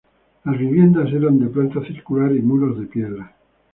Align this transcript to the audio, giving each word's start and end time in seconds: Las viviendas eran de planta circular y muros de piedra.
Las 0.45 0.57
viviendas 0.57 1.13
eran 1.13 1.37
de 1.37 1.45
planta 1.45 1.79
circular 1.85 2.31
y 2.35 2.41
muros 2.41 2.79
de 2.79 2.87
piedra. 2.87 3.35